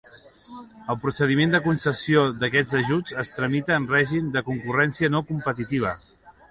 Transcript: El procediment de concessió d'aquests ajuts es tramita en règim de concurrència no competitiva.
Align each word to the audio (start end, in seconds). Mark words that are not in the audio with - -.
El 0.93 0.97
procediment 1.03 1.53
de 1.55 1.61
concessió 1.67 2.23
d'aquests 2.39 2.79
ajuts 2.81 3.15
es 3.25 3.33
tramita 3.37 3.79
en 3.79 3.87
règim 3.95 4.35
de 4.39 4.45
concurrència 4.53 5.15
no 5.17 5.25
competitiva. 5.33 5.99